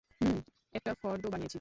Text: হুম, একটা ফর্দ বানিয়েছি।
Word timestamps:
হুম, 0.21 0.37
একটা 0.73 0.91
ফর্দ 1.01 1.23
বানিয়েছি। 1.25 1.49